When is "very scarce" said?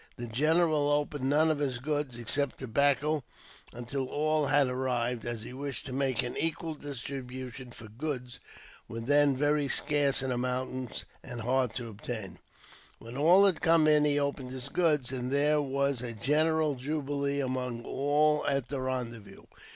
9.37-10.23